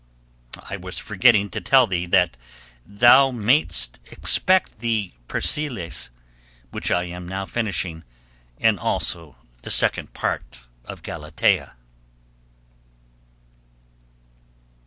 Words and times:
I 0.63 0.77
was 0.77 0.97
forgetting 0.97 1.51
to 1.51 1.61
tell 1.61 1.85
thee 1.85 2.07
that 2.07 2.35
thou 2.83 3.29
mayest 3.29 3.99
expect 4.09 4.79
the 4.79 5.11
"Persiles," 5.27 6.09
which 6.71 6.89
I 6.89 7.03
am 7.03 7.27
now 7.27 7.45
finishing, 7.45 8.03
and 8.59 8.79
also 8.79 9.35
the 9.61 9.69
Second 9.69 10.15
Part 10.15 10.61
of 10.85 11.03
"Galatea." 11.03 11.75